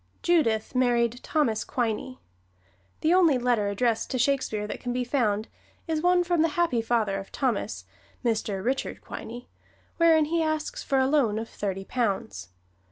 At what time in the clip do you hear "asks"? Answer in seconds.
10.41-10.81